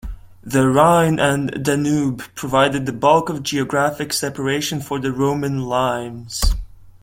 The 0.41 0.67
Rhine 0.67 1.19
and 1.19 1.63
Danube 1.63 2.23
provided 2.33 2.87
the 2.87 2.91
bulk 2.91 3.29
of 3.29 3.43
geographic 3.43 4.13
separation 4.13 4.81
for 4.81 4.97
the 4.97 5.11
Roman 5.13 5.65
"limes". 5.67 6.41